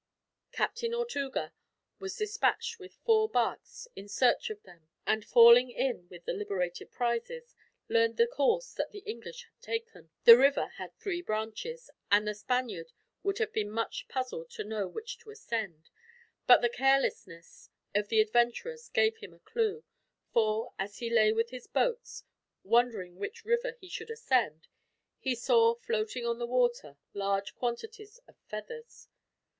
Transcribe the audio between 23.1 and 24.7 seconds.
which river he should ascend,